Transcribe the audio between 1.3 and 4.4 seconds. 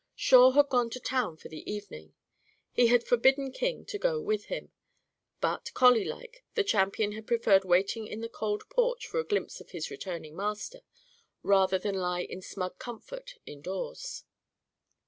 for the evening. He had forbidden King to go